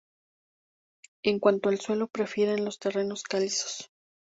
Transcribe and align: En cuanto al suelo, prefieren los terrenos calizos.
En 1.21 1.37
cuanto 1.37 1.69
al 1.69 1.79
suelo, 1.79 2.07
prefieren 2.07 2.65
los 2.65 2.79
terrenos 2.79 3.21
calizos. 3.21 3.91